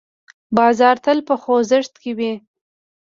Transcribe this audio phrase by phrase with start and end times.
[0.57, 2.33] بازار تل په خوځښت کې وي.